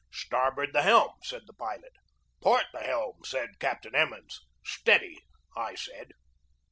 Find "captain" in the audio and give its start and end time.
3.59-3.93